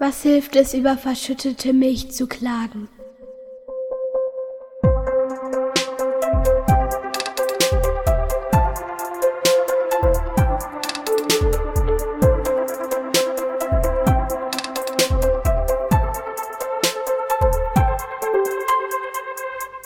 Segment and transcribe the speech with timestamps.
[0.00, 2.88] Was hilft es, über verschüttete Milch zu klagen?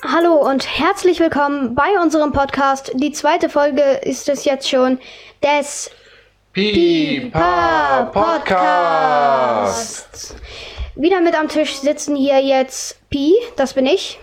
[0.05, 2.93] Hallo und herzlich willkommen bei unserem Podcast.
[2.97, 4.99] Die zweite Folge ist es jetzt schon
[5.43, 5.91] des
[6.53, 9.57] Pipa Podcast.
[10.95, 14.20] Wieder mit am Tisch sitzen hier jetzt Pi, das bin ich.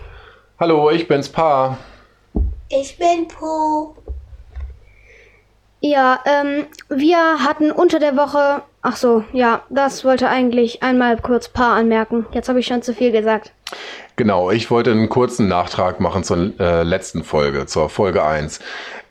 [0.60, 1.76] Hallo, ich bin's Pa.
[2.68, 3.96] Ich bin Po.
[5.80, 8.62] Ja, ähm, wir hatten unter der Woche.
[8.80, 12.26] Ach so, ja, das wollte eigentlich einmal kurz Pa anmerken.
[12.30, 13.50] Jetzt habe ich schon zu viel gesagt.
[14.14, 18.60] Genau, ich wollte einen kurzen Nachtrag machen zur äh, letzten Folge, zur Folge 1.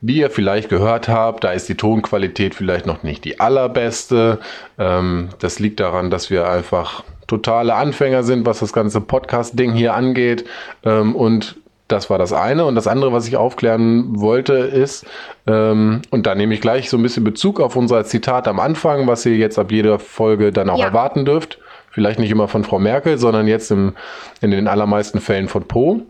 [0.02, 4.40] Wie ihr vielleicht gehört habt, da ist die Tonqualität vielleicht noch nicht die allerbeste.
[4.78, 9.94] Ähm, das liegt daran, dass wir einfach totale Anfänger sind, was das ganze Podcast-Ding hier
[9.94, 10.46] angeht.
[10.84, 11.58] Ähm, und
[11.90, 12.66] das war das eine.
[12.66, 15.06] Und das andere, was ich aufklären wollte, ist,
[15.48, 19.08] ähm, und da nehme ich gleich so ein bisschen Bezug auf unser Zitat am Anfang,
[19.08, 20.86] was ihr jetzt ab jeder Folge dann auch Ja.
[20.86, 21.60] erwarten dürft.
[21.92, 23.96] Vielleicht nicht immer von Frau Merkel, sondern jetzt im,
[24.42, 26.02] in den allermeisten Fällen von Po.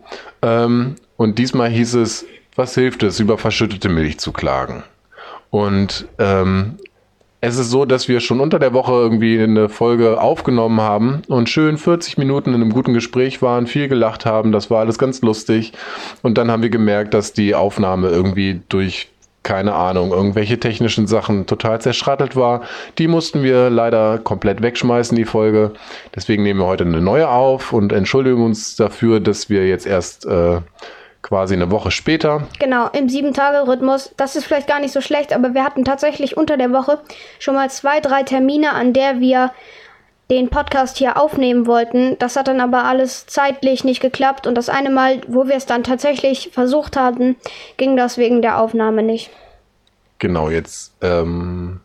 [0.42, 2.26] Ähm, und diesmal hieß es,
[2.60, 4.82] was hilft es, über verschüttete Milch zu klagen?
[5.48, 6.76] Und ähm,
[7.40, 11.48] es ist so, dass wir schon unter der Woche irgendwie eine Folge aufgenommen haben und
[11.48, 15.22] schön 40 Minuten in einem guten Gespräch waren, viel gelacht haben, das war alles ganz
[15.22, 15.72] lustig.
[16.20, 19.08] Und dann haben wir gemerkt, dass die Aufnahme irgendwie durch,
[19.42, 22.60] keine Ahnung, irgendwelche technischen Sachen total zerschrattelt war.
[22.98, 25.72] Die mussten wir leider komplett wegschmeißen, die Folge.
[26.14, 30.26] Deswegen nehmen wir heute eine neue auf und entschuldigen uns dafür, dass wir jetzt erst
[30.26, 30.60] äh,
[31.22, 34.14] quasi eine Woche später Genau, im Sieben-Tage-Rhythmus.
[34.16, 36.98] Das ist vielleicht gar nicht so schlecht, aber wir hatten tatsächlich unter der Woche
[37.38, 39.52] schon mal zwei, drei Termine, an der wir
[40.30, 42.16] den Podcast hier aufnehmen wollten.
[42.20, 44.46] Das hat dann aber alles zeitlich nicht geklappt.
[44.46, 47.36] Und das eine Mal, wo wir es dann tatsächlich versucht hatten,
[47.76, 49.30] ging das wegen der Aufnahme nicht.
[50.20, 51.80] Genau, jetzt, ähm,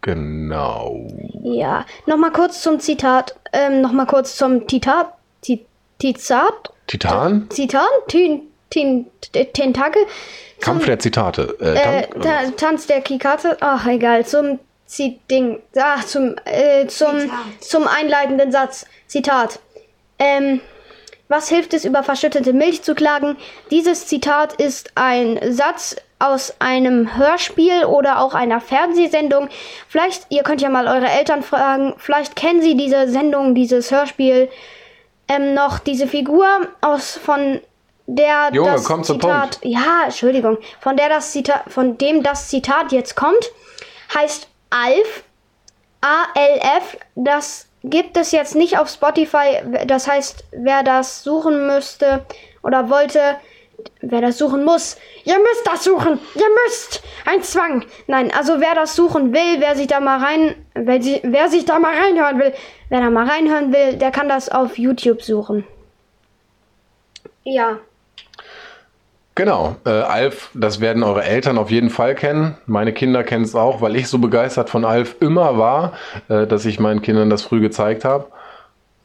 [0.00, 1.06] genau.
[1.42, 3.36] Ja, nochmal kurz zum Zitat.
[3.52, 5.12] Ähm, nochmal kurz zum Titat.
[5.40, 5.66] Ti-
[7.48, 7.88] Titan?
[8.08, 9.06] Tin, tin,
[9.52, 10.02] Tentakel?
[10.60, 11.56] Kampf der Zitate.
[11.60, 13.56] Äh, Äh, Tan- ta Tanz der Kikate?
[13.60, 14.24] Ach, egal.
[14.26, 14.58] Zum
[15.30, 15.58] Ding.
[15.78, 17.36] Ach, zum, äh, zum, Zitat.
[17.60, 18.86] zum einleitenden Satz.
[19.06, 19.58] Zitat.
[20.18, 20.60] Ähm,
[21.28, 23.36] was hilft es, über verschüttete Milch zu klagen?
[23.70, 29.48] Dieses Zitat ist ein Satz aus einem Hörspiel oder auch einer Fernsehsendung.
[29.88, 34.48] Vielleicht, ihr könnt ja mal eure Eltern fragen, vielleicht kennen sie diese Sendung, dieses Hörspiel
[35.36, 36.46] ähm, noch, diese Figur
[36.80, 37.60] aus von
[38.06, 42.48] der Junge, das komm zum Zitat, ja, Entschuldigung, von der das Zitat, von dem das
[42.48, 43.50] Zitat jetzt kommt,
[44.14, 45.24] heißt Alf,
[46.00, 52.24] A-L-F, das gibt es jetzt nicht auf Spotify, das heißt, wer das suchen müsste
[52.62, 53.36] oder wollte,
[54.00, 57.84] wer das suchen muss, ihr müsst das suchen, ihr müsst, ein Zwang.
[58.06, 61.78] Nein, also wer das suchen will, wer sich da mal rein, wer, wer sich da
[61.78, 62.52] mal reinhören will,
[62.88, 65.64] wer da mal reinhören will, der kann das auf YouTube suchen.
[67.44, 67.78] Ja.
[69.34, 72.58] Genau, äh, Alf, das werden eure Eltern auf jeden Fall kennen.
[72.66, 75.94] Meine Kinder kennen es auch, weil ich so begeistert von Alf immer war,
[76.28, 78.26] äh, dass ich meinen Kindern das früh gezeigt habe.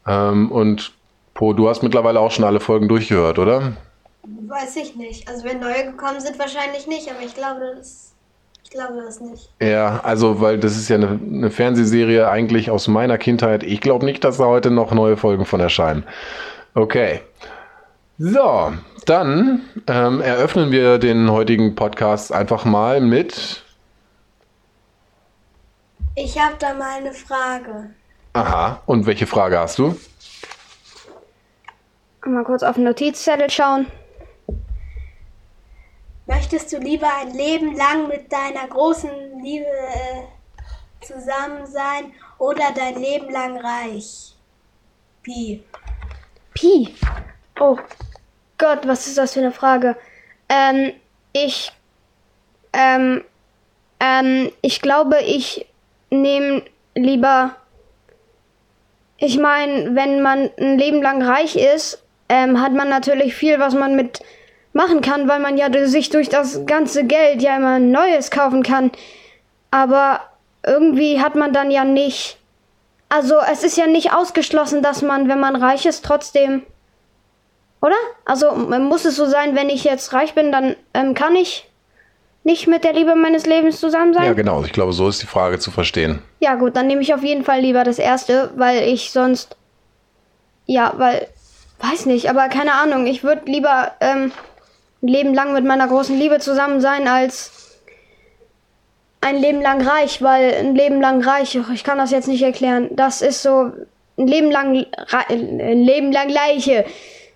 [0.06, 0.92] Ähm, und
[1.34, 3.74] Po, du hast mittlerweile auch schon alle Folgen durchgehört, oder?
[4.48, 5.28] Weiß ich nicht.
[5.30, 8.14] Also wenn neue gekommen sind, wahrscheinlich nicht, aber ich glaube das.
[8.64, 9.50] Ich glaube das nicht.
[9.62, 13.64] Ja, also, weil das ist ja eine, eine Fernsehserie eigentlich aus meiner Kindheit.
[13.64, 16.04] Ich glaube nicht, dass da heute noch neue Folgen von erscheinen.
[16.74, 17.22] Okay.
[18.18, 18.74] So,
[19.06, 23.64] dann ähm, eröffnen wir den heutigen Podcast einfach mal mit.
[26.16, 27.92] Ich habe da mal eine Frage.
[28.34, 29.98] Aha, und welche Frage hast du?
[32.26, 33.86] Mal kurz auf den Notizzettel schauen.
[36.28, 39.10] Möchtest du lieber ein Leben lang mit deiner großen
[39.42, 44.36] Liebe äh, zusammen sein oder dein Leben lang reich?
[45.24, 45.64] Pi.
[46.54, 46.94] Pi.
[47.62, 47.78] Oh
[48.58, 49.96] Gott, was ist das für eine Frage?
[50.50, 50.92] Ähm,
[51.32, 51.72] ich,
[52.74, 53.24] ähm,
[54.02, 55.66] ähm, ich glaube, ich
[56.10, 56.64] nehme
[56.94, 57.56] lieber.
[59.18, 63.74] Ich meine, wenn man ein Leben lang reich ist, ähm, hat man natürlich viel, was
[63.74, 64.22] man mit
[64.74, 68.92] machen kann, weil man ja sich durch das ganze Geld ja immer Neues kaufen kann.
[69.72, 70.22] Aber
[70.66, 72.38] irgendwie hat man dann ja nicht.
[73.10, 76.64] Also es ist ja nicht ausgeschlossen, dass man, wenn man reich ist, trotzdem.
[77.82, 77.96] Oder?
[78.26, 81.70] Also muss es so sein, wenn ich jetzt reich bin, dann ähm, kann ich
[82.44, 84.24] nicht mit der Liebe meines Lebens zusammen sein?
[84.24, 84.64] Ja, genau.
[84.64, 86.22] Ich glaube, so ist die Frage zu verstehen.
[86.40, 89.56] Ja, gut, dann nehme ich auf jeden Fall lieber das erste, weil ich sonst.
[90.66, 91.28] Ja, weil.
[91.80, 93.06] Weiß nicht, aber keine Ahnung.
[93.06, 94.32] Ich würde lieber ähm,
[95.02, 97.52] ein Leben lang mit meiner großen Liebe zusammen sein, als
[99.22, 102.90] ein Leben lang reich, weil ein Leben lang reich, ich kann das jetzt nicht erklären.
[102.92, 103.72] Das ist so
[104.18, 104.86] ein Leben lang,
[105.30, 106.86] ein Leben lang Leiche.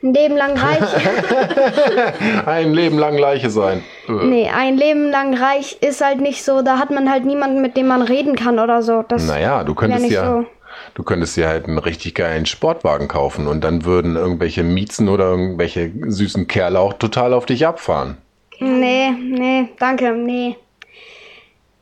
[0.04, 0.82] Ein Leben lang reich.
[2.48, 3.84] Ein Leben lang Leiche sein.
[4.10, 4.26] Äh.
[4.26, 7.78] nee, ein Leben lang reich ist halt nicht so, da hat man halt niemanden, mit
[7.78, 9.04] dem man reden kann oder so.
[9.04, 10.26] Das Naja, du könntest nicht ja.
[10.26, 10.46] so.
[10.94, 15.26] Du könntest dir halt einen richtig geilen Sportwagen kaufen und dann würden irgendwelche Miezen oder
[15.26, 18.18] irgendwelche süßen Kerle auch total auf dich abfahren.
[18.60, 20.58] Nee, nee, danke, nee.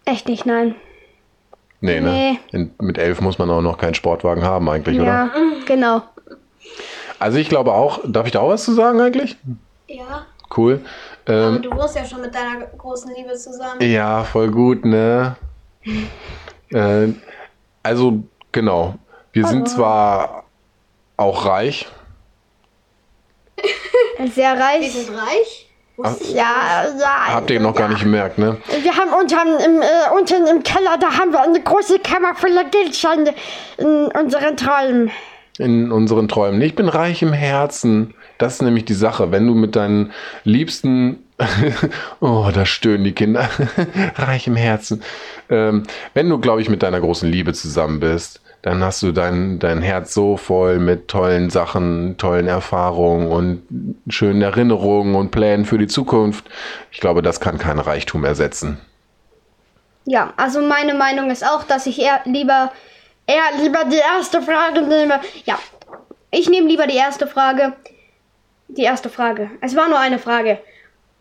[0.06, 0.75] Echt nicht, nein.
[1.81, 2.31] Nee, Nee.
[2.31, 2.38] ne?
[2.51, 5.06] In, mit elf muss man auch noch keinen Sportwagen haben eigentlich, oder?
[5.06, 5.30] Ja,
[5.66, 6.01] genau.
[7.19, 9.38] Also ich glaube auch, darf ich da auch was zu sagen eigentlich?
[9.88, 10.25] Ja.
[10.56, 10.81] Cool.
[11.25, 13.80] Aber Ähm, du wohnst ja schon mit deiner großen Liebe zusammen.
[13.81, 15.36] ja, voll gut, ne?
[16.72, 17.07] äh,
[17.84, 18.96] also, genau.
[19.31, 20.46] Wir sind zwar
[21.18, 21.88] auch reich.
[24.36, 24.92] Sehr Wir reich.
[24.92, 25.66] sind reich.
[26.34, 27.34] Ja, ja.
[27.34, 28.56] Habt ihr noch gar nicht gemerkt, ne?
[28.84, 29.86] Wir haben unten im, äh,
[30.18, 33.34] unten im Keller, da haben wir eine große Kammer voller Geldscheine
[33.78, 35.12] in unseren Träumen.
[35.57, 36.62] in unseren Träumen.
[36.62, 38.13] Ich bin reich im Herzen.
[38.38, 39.34] Das ist nämlich die Sache.
[39.34, 40.13] Wenn du mit deinen
[40.46, 41.22] Liebsten,
[42.19, 43.50] oh, da stöhnen die Kinder,
[44.15, 45.01] reich im Herzen.
[45.50, 45.83] Ähm,
[46.13, 49.81] wenn du, glaube ich, mit deiner großen Liebe zusammen bist, dann hast du dein, dein
[49.81, 53.63] Herz so voll mit tollen Sachen, tollen Erfahrungen und
[54.09, 56.45] schönen Erinnerungen und Plänen für die Zukunft.
[56.91, 58.80] Ich glaube, das kann kein Reichtum ersetzen.
[60.06, 62.71] Ja, also meine Meinung ist auch, dass ich eher lieber,
[63.27, 65.21] eher lieber die erste Frage nehme.
[65.45, 65.57] Ja,
[66.31, 67.74] ich nehme lieber die erste Frage.
[68.68, 69.50] Die erste Frage.
[69.62, 70.59] Es war nur eine Frage.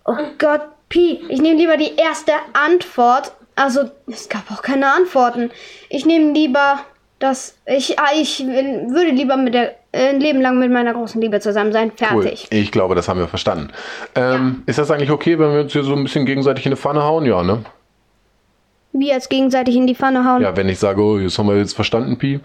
[0.08, 3.32] Oh Gott, Pi, ich nehme lieber die erste Antwort.
[3.56, 5.50] Also, es gab auch keine Antworten.
[5.90, 6.78] Ich nehme lieber
[7.19, 7.58] das.
[7.66, 11.40] Ich, ah, ich würde lieber mit der, äh, ein Leben lang mit meiner großen Liebe
[11.40, 11.93] zusammen sein.
[12.10, 12.22] Cool.
[12.22, 12.46] Fertig.
[12.50, 13.69] Ich glaube, das haben wir verstanden.
[14.14, 16.76] Ähm, Ist das eigentlich okay, wenn wir uns hier so ein bisschen gegenseitig in die
[16.76, 17.26] Pfanne hauen?
[17.26, 17.64] Ja, ne?
[18.93, 20.40] Wie jetzt gegenseitig in die Pfanne hauen.
[20.40, 22.40] Ja, wenn ich sage, oh, das haben wir jetzt verstanden, Pi,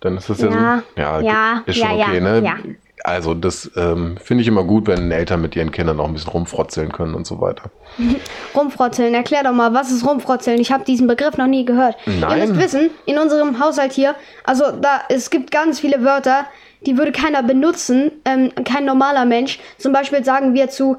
[0.00, 1.00] dann ist das ja, Ja, so.
[1.02, 2.76] Ja, ja, ist schon ja, okay, ja, ne?
[3.04, 6.30] Also, das ähm, finde ich immer gut, wenn Eltern mit ihren Kindern auch ein bisschen
[6.30, 7.70] rumfrotzeln können und so weiter.
[8.54, 10.60] Rumfrotzeln, erklär doch mal, was ist Rumfrotzeln?
[10.60, 11.96] Ich habe diesen Begriff noch nie gehört.
[12.06, 12.40] Nein.
[12.40, 14.14] Ihr müsst wissen, in unserem Haushalt hier,
[14.44, 16.46] also da, es gibt ganz viele Wörter,
[16.86, 19.58] die würde keiner benutzen, ähm, kein normaler Mensch.
[19.78, 20.96] Zum Beispiel sagen wir zu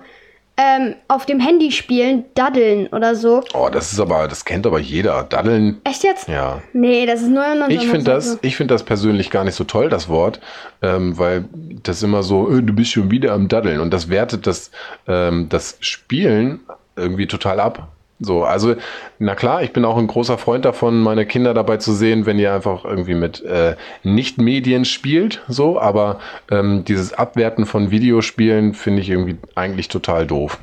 [0.59, 3.41] ähm, auf dem Handy spielen, daddeln oder so.
[3.53, 5.23] Oh, das ist aber, das kennt aber jeder.
[5.23, 6.27] Daddeln, Echt jetzt?
[6.27, 6.61] ja.
[6.73, 9.55] Nee, das ist nur in unserem Ich finde das, ich finde das persönlich gar nicht
[9.55, 10.41] so toll, das Wort,
[10.81, 11.45] ähm, weil
[11.83, 14.71] das immer so, äh, du bist schon wieder am Daddeln und das wertet das,
[15.07, 16.59] ähm, das Spielen
[16.97, 17.87] irgendwie total ab.
[18.21, 18.75] So, also,
[19.17, 22.37] na klar, ich bin auch ein großer Freund davon, meine Kinder dabei zu sehen, wenn
[22.37, 26.19] ihr einfach irgendwie mit äh, Nicht-Medien spielt, so, aber
[26.51, 30.59] ähm, dieses Abwerten von Videospielen finde ich irgendwie eigentlich total doof.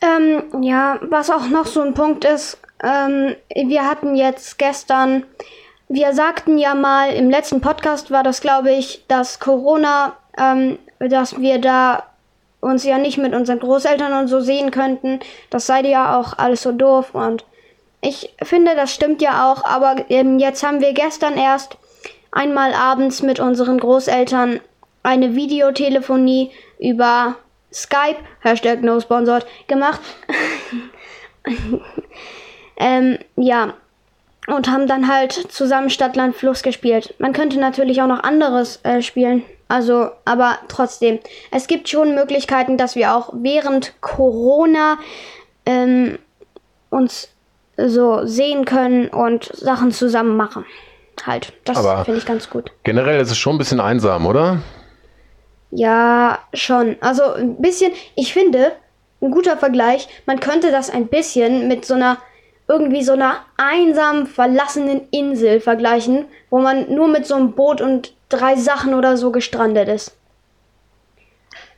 [0.00, 5.24] Ähm, ja, was auch noch so ein Punkt ist, ähm, wir hatten jetzt gestern,
[5.88, 11.40] wir sagten ja mal, im letzten Podcast war das, glaube ich, dass Corona, ähm, dass
[11.40, 12.07] wir da
[12.60, 15.20] uns ja nicht mit unseren Großeltern und so sehen könnten.
[15.50, 17.44] Das sei ja auch alles so doof und
[18.00, 21.76] ich finde, das stimmt ja auch, aber ähm, jetzt haben wir gestern erst
[22.30, 24.60] einmal abends mit unseren Großeltern
[25.02, 27.36] eine Videotelefonie über
[27.72, 30.00] Skype, Hashtag no sponsored, gemacht.
[32.76, 33.74] ähm, ja.
[34.46, 37.14] Und haben dann halt zusammen Stadt, Land, Fluss gespielt.
[37.18, 39.44] Man könnte natürlich auch noch anderes äh, spielen.
[39.68, 41.18] Also, aber trotzdem.
[41.50, 44.98] Es gibt schon Möglichkeiten, dass wir auch während Corona
[45.66, 46.18] ähm,
[46.90, 47.28] uns
[47.76, 50.64] so sehen können und Sachen zusammen machen.
[51.24, 51.52] Halt.
[51.64, 52.72] Das finde ich ganz gut.
[52.84, 54.62] Generell ist es schon ein bisschen einsam, oder?
[55.70, 56.96] Ja, schon.
[57.00, 58.72] Also ein bisschen, ich finde,
[59.20, 62.18] ein guter Vergleich, man könnte das ein bisschen mit so einer,
[62.68, 68.12] irgendwie so einer einsamen, verlassenen Insel vergleichen, wo man nur mit so einem Boot und
[68.28, 70.14] drei Sachen oder so gestrandet ist.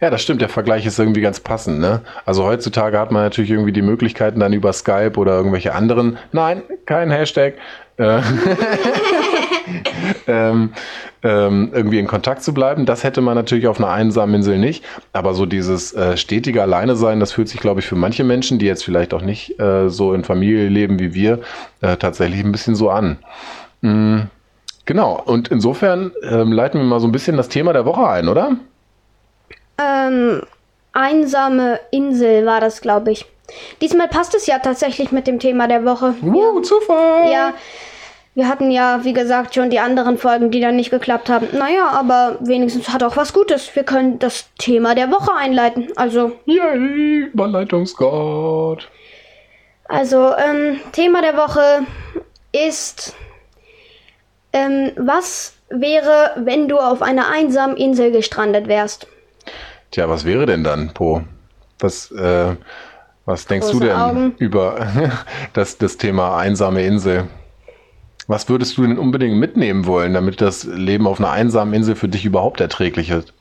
[0.00, 0.40] Ja, das stimmt.
[0.40, 1.78] Der Vergleich ist irgendwie ganz passend.
[1.78, 2.00] Ne?
[2.24, 6.18] Also heutzutage hat man natürlich irgendwie die Möglichkeiten dann über Skype oder irgendwelche anderen.
[6.32, 7.54] Nein, kein Hashtag.
[7.98, 8.22] Äh,
[10.30, 10.72] ähm,
[11.22, 12.86] ähm, irgendwie in Kontakt zu bleiben.
[12.86, 14.84] Das hätte man natürlich auf einer einsamen Insel nicht.
[15.12, 18.58] Aber so dieses äh, stetige Alleine sein, das fühlt sich, glaube ich, für manche Menschen,
[18.58, 21.40] die jetzt vielleicht auch nicht äh, so in Familie leben wie wir,
[21.80, 23.18] äh, tatsächlich ein bisschen so an.
[23.82, 24.20] Mm,
[24.86, 25.20] genau.
[25.24, 28.56] Und insofern ähm, leiten wir mal so ein bisschen das Thema der Woche ein, oder?
[29.78, 30.42] Ähm,
[30.92, 33.26] einsame Insel war das, glaube ich.
[33.80, 36.14] Diesmal passt es ja tatsächlich mit dem Thema der Woche.
[36.22, 37.30] Uh, Zufall!
[37.30, 37.54] Ja,
[38.34, 41.48] wir hatten ja, wie gesagt, schon die anderen Folgen, die dann nicht geklappt haben.
[41.52, 43.74] Naja, aber wenigstens hat auch was Gutes.
[43.74, 45.88] Wir können das Thema der Woche einleiten.
[45.96, 48.88] Also, Yay, Überleitungsgott.
[49.88, 51.80] also ähm, Thema der Woche
[52.52, 53.14] ist,
[54.52, 59.06] ähm, was wäre, wenn du auf einer einsamen Insel gestrandet wärst?
[59.90, 61.22] Tja, was wäre denn dann, Po?
[61.80, 62.54] Was, äh,
[63.24, 64.34] was denkst du Große denn Augen.
[64.38, 64.86] über
[65.52, 67.24] das, das Thema einsame Insel?
[68.30, 72.06] Was würdest du denn unbedingt mitnehmen wollen, damit das Leben auf einer einsamen Insel für
[72.06, 73.32] dich überhaupt erträglich ist?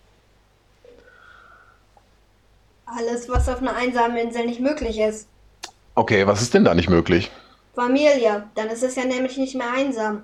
[2.87, 5.27] Alles, was auf einer einsamen Insel nicht möglich ist.
[5.93, 7.29] Okay, was ist denn da nicht möglich?
[7.75, 10.23] Familie, dann ist es ja nämlich nicht mehr einsam.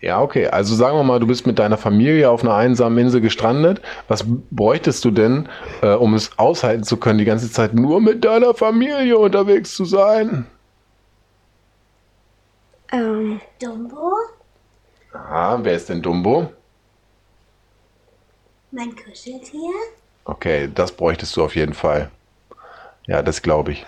[0.00, 0.48] Ja, okay.
[0.48, 3.80] Also sagen wir mal, du bist mit deiner Familie auf einer einsamen Insel gestrandet.
[4.08, 5.48] Was bräuchtest du denn,
[5.82, 9.84] äh, um es aushalten zu können, die ganze Zeit nur mit deiner Familie unterwegs zu
[9.84, 10.46] sein?
[12.92, 14.12] Ähm, Dumbo?
[15.12, 16.50] Ah, wer ist denn Dumbo?
[18.70, 19.70] Mein Kuscheltier?
[20.24, 22.10] Okay, das bräuchtest du auf jeden Fall.
[23.06, 23.86] Ja, das glaube ich.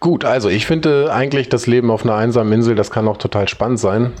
[0.00, 3.48] Gut, also ich finde eigentlich das Leben auf einer einsamen Insel, das kann auch total
[3.48, 4.12] spannend sein.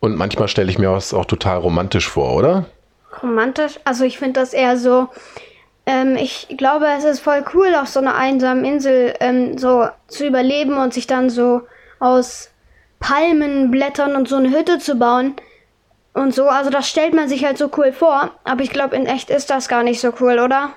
[0.00, 2.66] Und manchmal stelle ich mir das auch total romantisch vor, oder?
[3.22, 3.78] romantisch.
[3.84, 5.08] Also ich finde das eher so.
[5.86, 10.26] Ähm, ich glaube, es ist voll cool, auf so einer einsamen Insel ähm, so zu
[10.26, 11.62] überleben und sich dann so
[12.00, 12.50] aus
[13.04, 15.34] Palmenblättern und so eine Hütte zu bauen.
[16.14, 18.30] Und so, also das stellt man sich halt so cool vor.
[18.44, 20.70] Aber ich glaube, in echt ist das gar nicht so cool, oder?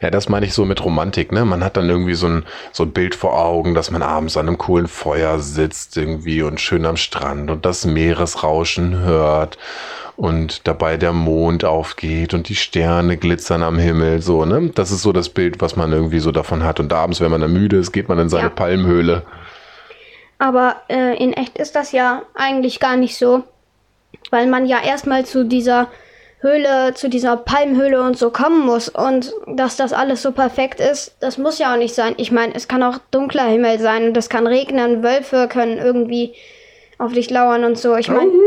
[0.00, 1.44] Ja, das meine ich so mit Romantik, ne?
[1.44, 4.48] Man hat dann irgendwie so ein, so ein Bild vor Augen, dass man abends an
[4.48, 9.56] einem coolen Feuer sitzt irgendwie und schön am Strand und das Meeresrauschen hört
[10.16, 14.70] und dabei der Mond aufgeht und die Sterne glitzern am Himmel, so, ne?
[14.74, 16.80] Das ist so das Bild, was man irgendwie so davon hat.
[16.80, 18.54] Und abends, wenn man dann müde ist, geht man in seine Ja.
[18.54, 19.22] Palmhöhle.
[20.38, 23.44] Aber äh, in echt ist das ja eigentlich gar nicht so.
[24.30, 25.88] Weil man ja erstmal zu dieser
[26.40, 28.88] Höhle, zu dieser Palmhöhle und so kommen muss.
[28.88, 32.14] Und dass das alles so perfekt ist, das muss ja auch nicht sein.
[32.16, 36.34] Ich meine, es kann auch dunkler Himmel sein und es kann regnen, Wölfe können irgendwie
[36.98, 37.96] auf dich lauern und so.
[37.96, 38.30] Ich meine.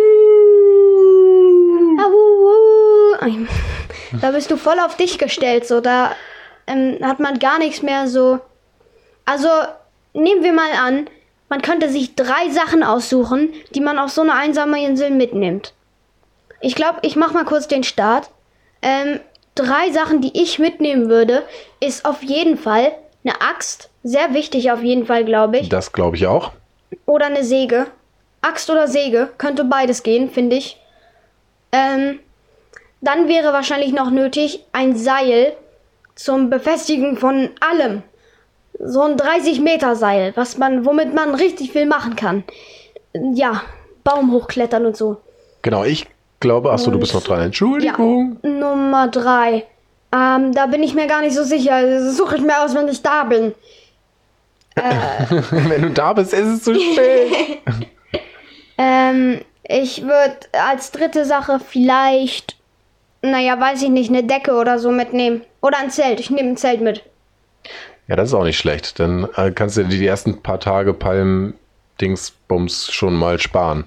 [4.22, 5.80] Da bist du voll auf dich gestellt, so.
[5.80, 6.12] Da
[6.68, 8.40] ähm, hat man gar nichts mehr so.
[9.26, 9.48] Also,
[10.14, 11.10] nehmen wir mal an,
[11.52, 15.74] man könnte sich drei Sachen aussuchen, die man auf so eine einsame Insel mitnimmt.
[16.62, 18.30] Ich glaube, ich mach mal kurz den Start.
[18.82, 19.20] Ähm,
[19.54, 21.44] drei Sachen, die ich mitnehmen würde,
[21.82, 22.94] ist auf jeden Fall
[23.26, 23.90] eine Axt.
[24.02, 25.68] Sehr wichtig auf jeden Fall, glaube ich.
[25.68, 26.54] Das glaube ich auch.
[27.06, 27.88] Oder eine Säge.
[28.42, 29.28] Axt oder Säge.
[29.38, 30.80] Könnte beides gehen, finde ich.
[31.74, 32.20] Ähm,
[33.02, 35.58] dann wäre wahrscheinlich noch nötig ein Seil
[36.16, 38.04] zum Befestigen von allem.
[38.84, 42.44] So ein 30 Meter Seil, was man, womit man richtig viel machen kann.
[43.14, 43.62] Ja,
[44.04, 45.18] Baum hochklettern und so.
[45.62, 46.08] Genau, ich
[46.40, 47.42] glaube, achso, du bist noch dran.
[47.42, 48.38] Entschuldigung.
[48.42, 49.66] Nummer drei.
[50.14, 51.82] Ähm, da bin ich mir gar nicht so sicher.
[51.82, 53.54] Das suche ich mir aus, wenn ich da bin.
[55.52, 57.60] Wenn du da bist, ist es zu spät.
[58.78, 62.56] Ähm, ich würde als dritte Sache vielleicht,
[63.22, 65.42] naja, weiß ich nicht, eine Decke oder so mitnehmen.
[65.62, 66.20] Oder ein Zelt.
[66.20, 67.04] Ich nehme ein Zelt mit.
[68.12, 69.00] Ja, das ist auch nicht schlecht.
[69.00, 73.86] Dann äh, kannst du dir die ersten paar Tage Palm-Dingsbums schon mal sparen.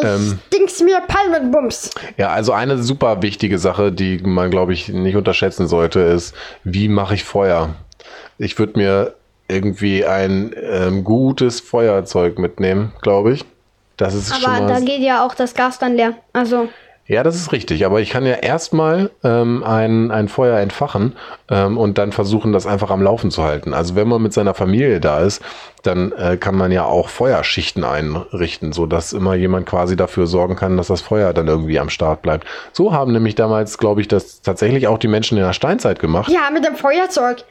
[0.00, 1.90] Ähm, Dings mir Palmenbums.
[2.16, 6.86] ja, also eine super wichtige Sache, die man, glaube ich, nicht unterschätzen sollte, ist, wie
[6.86, 7.74] mache ich Feuer?
[8.38, 9.14] Ich würde mir
[9.48, 13.44] irgendwie ein ähm, gutes Feuerzeug mitnehmen, glaube ich.
[13.96, 16.14] Das ist schon Aber mal da geht ja auch das Gas dann leer.
[16.32, 16.68] Also,
[17.06, 17.84] Ja, das ist richtig.
[17.84, 21.16] Aber ich kann ja erstmal ähm, ein, ein Feuer entfachen
[21.50, 23.74] ähm, und dann versuchen, das einfach am Laufen zu halten.
[23.74, 25.42] Also wenn man mit seiner Familie da ist,
[25.82, 30.78] dann äh, kann man ja auch Feuerschichten einrichten, sodass immer jemand quasi dafür sorgen kann,
[30.78, 32.46] dass das Feuer dann irgendwie am Start bleibt.
[32.72, 36.32] So haben nämlich damals, glaube ich, das tatsächlich auch die Menschen in der Steinzeit gemacht.
[36.32, 37.44] ja, mit dem Feuerzeug.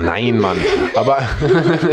[0.00, 0.58] Nein, Mann.
[0.94, 1.18] Aber,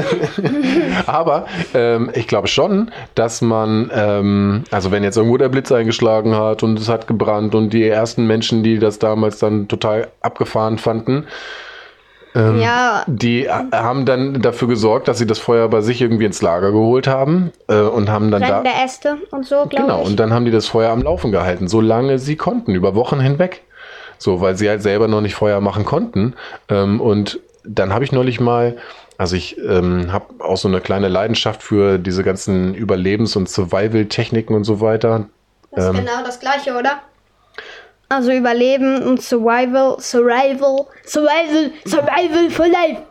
[1.06, 6.36] aber ähm, ich glaube schon, dass man, ähm, also wenn jetzt irgendwo der Blitz eingeschlagen
[6.36, 10.78] hat und es hat gebrannt und die ersten Menschen, die das damals dann total abgefahren
[10.78, 11.28] fanden,
[12.36, 13.04] ähm, Ja.
[13.08, 16.72] die äh, haben dann dafür gesorgt, dass sie das Feuer bei sich irgendwie ins Lager
[16.72, 18.60] geholt haben äh, und haben dann da.
[18.62, 20.08] Brennende Äste und so, glaube Genau, ich.
[20.08, 23.62] und dann haben die das Feuer am Laufen gehalten, solange sie konnten, über Wochen hinweg.
[24.18, 26.34] So, weil sie halt selber noch nicht Feuer machen konnten.
[26.70, 28.78] Ähm, und dann habe ich neulich mal,
[29.18, 34.54] also ich ähm, habe auch so eine kleine Leidenschaft für diese ganzen Überlebens- und Survival-Techniken
[34.56, 35.28] und so weiter.
[35.72, 37.00] Das ist Ähm, genau das gleiche, oder?
[38.10, 43.02] Also Überleben und Survival, Survival, Survival, Survival for Life.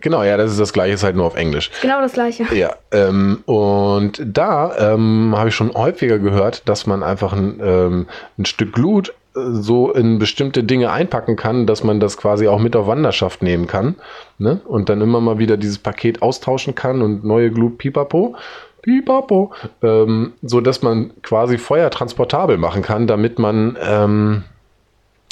[0.00, 1.70] Genau, ja, das ist das gleiche, ist halt nur auf Englisch.
[1.82, 2.44] Genau das gleiche.
[2.54, 8.06] Ja, ähm, und da ähm, habe ich schon häufiger gehört, dass man einfach ein, ähm,
[8.38, 12.76] ein Stück Glut so in bestimmte Dinge einpacken kann, dass man das quasi auch mit
[12.76, 13.96] auf Wanderschaft nehmen kann.
[14.38, 14.60] Ne?
[14.64, 18.36] Und dann immer mal wieder dieses Paket austauschen kann und neue Glut pipapo.
[18.82, 19.52] Pipapo.
[19.82, 24.44] Ähm, so dass man quasi Feuer transportabel machen kann, damit man ähm,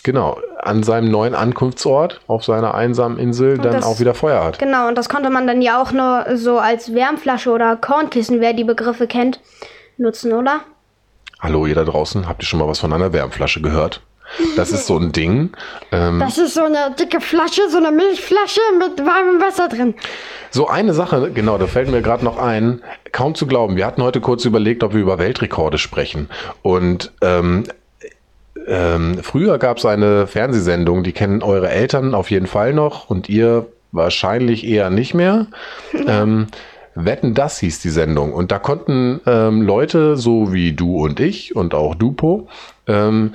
[0.02, 4.58] genau an seinem neuen Ankunftsort auf seiner einsamen Insel dann das- auch wieder Feuer hat.
[4.58, 8.52] Genau, und das konnte man dann ja auch nur so als Wärmflasche oder Kornkissen, wer
[8.52, 9.40] die Begriffe kennt,
[9.96, 10.60] nutzen, oder?
[11.42, 14.00] Hallo ihr da draußen, habt ihr schon mal was von einer Wärmflasche gehört?
[14.56, 15.50] Das ist so ein Ding.
[15.90, 19.94] Ähm, Das ist so eine dicke Flasche, so eine Milchflasche mit warmem Wasser drin.
[20.52, 22.80] so eine Sache, genau, da fällt mir gerade noch ein,
[23.10, 23.76] kaum zu glauben.
[23.76, 26.30] Wir hatten heute kurz überlegt, ob wir über Weltrekorde sprechen.
[26.62, 27.64] Und ähm,
[28.68, 33.28] ähm, früher gab es eine Fernsehsendung, die kennen eure Eltern auf jeden Fall noch und
[33.28, 35.48] ihr wahrscheinlich eher nicht mehr.
[36.94, 38.32] Wetten, das hieß die Sendung.
[38.32, 42.48] Und da konnten ähm, Leute, so wie du und ich und auch Dupo,
[42.86, 43.34] ähm,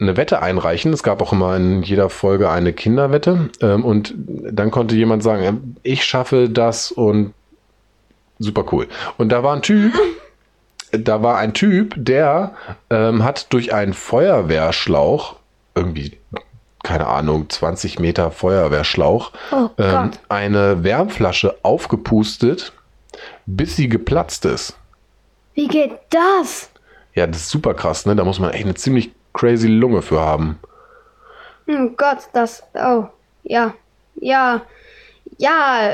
[0.00, 0.92] eine Wette einreichen.
[0.92, 3.50] Es gab auch immer in jeder Folge eine Kinderwette.
[3.60, 7.32] Ähm, und dann konnte jemand sagen, ähm, ich schaffe das und
[8.38, 8.88] super cool.
[9.16, 9.92] Und da war ein Typ,
[10.92, 12.54] da war ein Typ, der
[12.90, 15.36] ähm, hat durch einen Feuerwehrschlauch
[15.74, 16.18] irgendwie
[16.84, 22.72] keine Ahnung, 20 Meter Feuerwehrschlauch, Oh ähm, eine Wärmflasche aufgepustet,
[23.46, 24.76] bis sie geplatzt ist.
[25.54, 26.70] Wie geht das?
[27.14, 28.14] Ja, das ist super krass, ne?
[28.14, 30.58] Da muss man echt eine ziemlich crazy Lunge für haben.
[31.66, 32.62] Oh Gott, das.
[32.74, 33.04] Oh,
[33.42, 33.74] ja.
[34.16, 34.62] Ja.
[35.38, 35.90] Ja.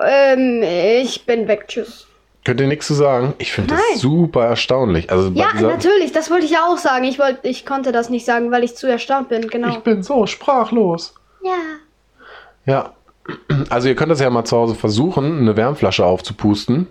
[0.00, 1.68] Ähm, ich bin weg.
[1.68, 2.06] Tschüss.
[2.44, 3.34] Könnt ihr nichts zu sagen?
[3.38, 5.10] Ich finde das super erstaunlich.
[5.10, 7.04] Also Ja, dieser, natürlich, das wollte ich ja auch sagen.
[7.04, 9.68] Ich, wollte, ich konnte das nicht sagen, weil ich zu erstaunt bin, genau.
[9.68, 11.14] Ich bin so sprachlos.
[11.44, 11.52] ja.
[12.64, 12.92] Ja.
[13.70, 16.88] Also ihr könnt das ja mal zu Hause versuchen, eine Wärmflasche aufzupusten.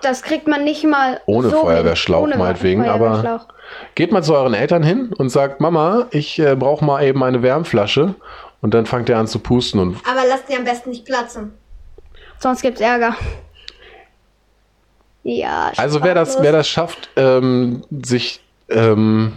[0.00, 1.20] Das kriegt man nicht mal.
[1.26, 1.58] Ohne so.
[1.62, 3.24] Feuerwehrschlauch Ohne meinetwegen, Feuerwehrschlauch.
[3.42, 3.48] aber
[3.96, 7.42] geht mal zu euren Eltern hin und sagt, Mama, ich äh, brauche mal eben eine
[7.42, 8.14] Wärmflasche.
[8.60, 11.52] Und dann fangt ihr an zu pusten und Aber lass die am besten nicht platzen.
[12.38, 13.16] Sonst gibt's Ärger.
[15.24, 15.72] Ja.
[15.76, 16.44] Also wer das, sprachlos.
[16.44, 19.32] wer das schafft, ähm, sich ähm,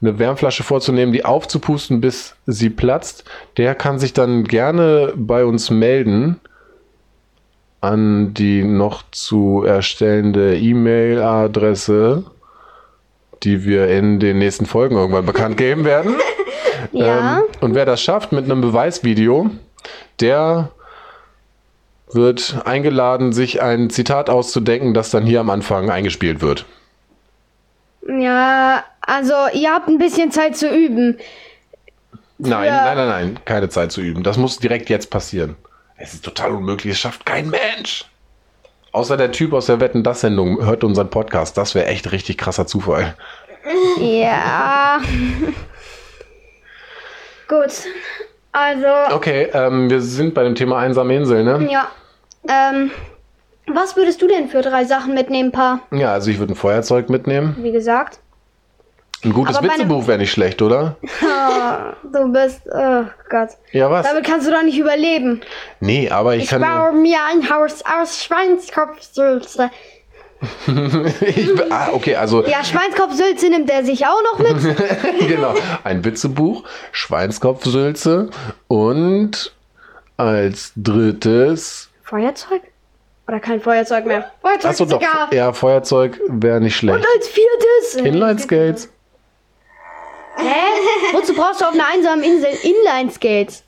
[0.00, 3.24] eine Wärmflasche vorzunehmen, die aufzupusten, bis sie platzt,
[3.56, 6.40] der kann sich dann gerne bei uns melden
[7.80, 12.24] an die noch zu erstellende E-Mail-Adresse,
[13.42, 16.14] die wir in den nächsten Folgen irgendwann bekannt geben werden.
[16.92, 17.38] Ja.
[17.38, 19.50] Ähm, und wer das schafft mit einem Beweisvideo,
[20.18, 20.70] der
[22.12, 26.64] wird eingeladen, sich ein Zitat auszudenken, das dann hier am Anfang eingespielt wird.
[28.08, 31.18] Ja, also ihr habt ein bisschen Zeit zu üben.
[32.38, 32.84] Nein, Ja.
[32.86, 34.22] nein, nein, nein, keine Zeit zu üben.
[34.22, 35.56] Das muss direkt jetzt passieren.
[35.96, 38.06] Es ist total unmöglich, es schafft kein Mensch.
[38.92, 41.56] Außer der Typ aus der Wetten das Sendung hört unseren Podcast.
[41.58, 43.14] Das wäre echt richtig krasser Zufall.
[44.00, 45.00] Ja.
[47.48, 47.72] Gut.
[48.52, 51.68] Also, Okay, ähm, wir sind bei dem Thema einsame Insel, ne?
[51.70, 51.88] ja.
[52.48, 52.90] Ähm,
[53.66, 55.80] was würdest du denn für drei Sachen mitnehmen, Pa?
[55.92, 57.54] Ja, also ich würde ein Feuerzeug mitnehmen.
[57.60, 58.18] Wie gesagt.
[59.22, 60.96] Ein gutes Aber Witzebuch wäre nicht schlecht, oder?
[61.22, 62.62] Ah, du bist.
[62.72, 63.50] Oh Gott.
[63.70, 64.06] Ja, was?
[64.08, 65.42] Damit kannst du doch nicht überleben.
[65.80, 66.62] Nee, aber ich Ich kann.
[66.62, 69.70] baue mir ein Haus aus Schweinskopfsülze.
[71.20, 74.56] Ich, ah, okay, also Ja, Schweinskopfsülze nimmt er sich auch noch mit.
[75.28, 75.54] genau.
[75.84, 78.30] Ein Witzebuch, Schweinskopfsülze
[78.68, 79.52] und
[80.16, 81.88] als drittes.
[82.02, 82.62] Feuerzeug?
[83.28, 84.30] Oder kein Feuerzeug mehr?
[84.42, 85.00] Feuerzeug Achso, doch.
[85.00, 85.28] egal.
[85.32, 86.98] Ja, Feuerzeug wäre nicht schlecht.
[86.98, 88.06] Und als viertes.
[88.06, 88.88] Inline-Skates.
[90.36, 90.54] Hä?
[91.12, 93.62] Wozu brauchst du auf einer einsamen Insel Inline-Skates?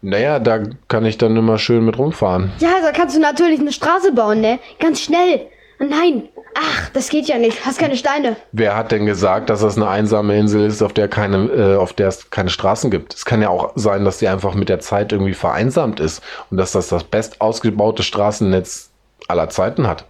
[0.00, 2.50] Naja, da kann ich dann immer schön mit rumfahren.
[2.58, 4.58] Ja, da kannst du natürlich eine Straße bauen, ne?
[4.80, 5.46] Ganz schnell.
[5.82, 6.28] Nein.
[6.54, 7.66] Ach, das geht ja nicht.
[7.66, 8.36] Hast keine Steine.
[8.52, 11.92] Wer hat denn gesagt, dass das eine einsame Insel ist, auf der, keine, äh, auf
[11.92, 13.14] der es keine Straßen gibt?
[13.14, 16.58] Es kann ja auch sein, dass sie einfach mit der Zeit irgendwie vereinsamt ist und
[16.58, 18.90] dass das das best ausgebaute Straßennetz
[19.28, 20.04] aller Zeiten hat.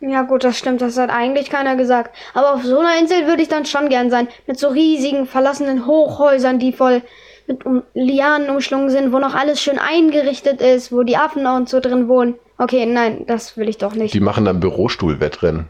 [0.00, 0.82] Ja gut, das stimmt.
[0.82, 2.14] Das hat eigentlich keiner gesagt.
[2.34, 4.28] Aber auf so einer Insel würde ich dann schon gern sein.
[4.46, 7.02] Mit so riesigen, verlassenen Hochhäusern, die voll
[7.46, 11.68] mit um Lianen umschlungen sind, wo noch alles schön eingerichtet ist, wo die Affen und
[11.68, 12.34] so drin wohnen.
[12.62, 14.14] Okay, nein, das will ich doch nicht.
[14.14, 15.66] Die machen dann Bürostuhlwettrennen.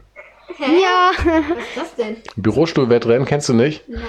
[0.58, 1.10] ja.
[1.24, 2.16] Was ist das denn?
[2.36, 3.88] Bürostuhlwettrennen kennst du nicht?
[3.88, 4.02] Nein.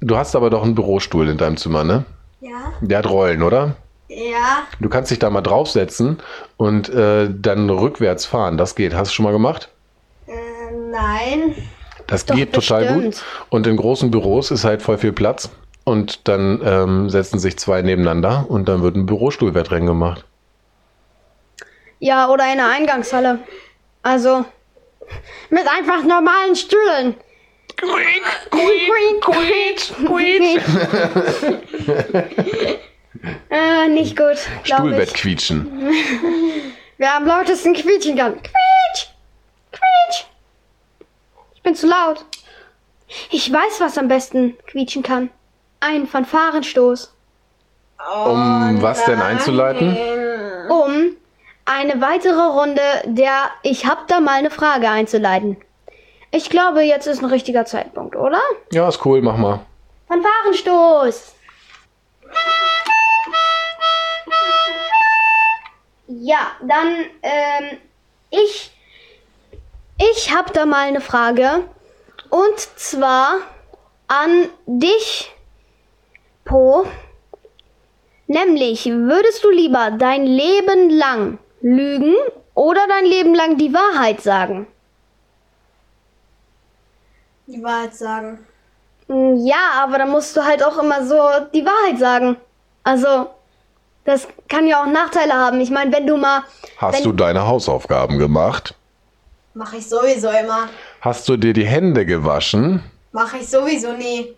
[0.00, 2.06] Du hast aber doch einen Bürostuhl in deinem Zimmer, ne?
[2.40, 2.72] Ja?
[2.80, 3.76] Der hat Rollen, oder?
[4.08, 4.62] Ja.
[4.80, 6.16] Du kannst dich da mal draufsetzen
[6.56, 8.56] und äh, dann rückwärts fahren.
[8.56, 8.94] Das geht.
[8.94, 9.68] Hast du schon mal gemacht?
[10.26, 10.32] Äh,
[10.90, 11.54] nein.
[12.06, 13.16] Das Doch, geht total bestimmt.
[13.16, 13.24] gut.
[13.50, 15.50] Und in großen Büros ist halt voll viel Platz.
[15.84, 20.24] Und dann ähm, setzen sich zwei nebeneinander und dann wird ein Bürostuhlwettrennen gemacht.
[22.04, 23.38] Ja, oder in der Eingangshalle.
[24.02, 24.44] Also,
[25.48, 27.14] mit einfach normalen Stühlen.
[27.78, 30.62] Quiet, quiet, quiet, quiet.
[33.48, 35.14] Äh, nicht gut, Stuhlbett ich.
[35.14, 35.94] quietschen.
[36.98, 38.34] Wer am lautesten quietschen kann.
[38.34, 39.08] Quietsch!
[39.72, 40.26] Quietsch!
[41.54, 42.26] Ich bin zu laut.
[43.30, 45.30] Ich weiß, was am besten quietschen kann.
[45.80, 47.14] Ein Fanfarenstoß.
[48.26, 49.96] Um was denn einzuleiten?
[50.68, 51.16] Um
[51.64, 55.56] eine weitere Runde der Ich hab da mal eine Frage einzuleiten.
[56.30, 58.40] Ich glaube, jetzt ist ein richtiger Zeitpunkt, oder?
[58.72, 59.60] Ja, ist cool, mach mal.
[60.08, 61.34] Fanfarenstoß!
[66.06, 66.88] Ja, dann,
[67.22, 67.78] ähm,
[68.30, 68.72] ich,
[69.98, 71.64] ich hab da mal eine Frage.
[72.30, 73.36] Und zwar
[74.08, 75.32] an dich,
[76.44, 76.86] Po.
[78.26, 82.14] Nämlich, würdest du lieber dein Leben lang lügen
[82.54, 84.66] oder dein Leben lang die Wahrheit sagen?
[87.46, 88.38] Die Wahrheit sagen.
[89.08, 91.18] Mm, Ja, aber dann musst du halt auch immer so
[91.52, 92.36] die Wahrheit sagen.
[92.84, 93.30] Also,
[94.04, 95.60] das kann ja auch Nachteile haben.
[95.60, 96.42] Ich meine, wenn du mal.
[96.76, 98.74] Hast du deine Hausaufgaben gemacht?
[99.54, 100.68] Mache ich sowieso immer.
[101.00, 102.82] Hast du dir die Hände gewaschen?
[103.12, 104.34] Mache ich sowieso nie.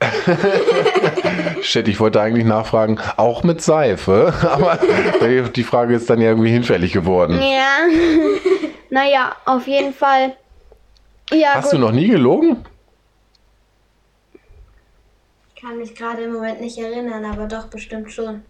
[1.62, 4.78] Shit, ich wollte eigentlich nachfragen, auch mit Seife, aber
[5.54, 7.40] die Frage ist dann ja irgendwie hinfällig geworden.
[7.40, 7.86] Ja.
[8.90, 10.36] naja, auf jeden Fall.
[11.32, 11.74] Ja, Hast gut.
[11.74, 12.64] du noch nie gelogen?
[15.54, 18.42] Ich kann mich gerade im Moment nicht erinnern, aber doch bestimmt schon.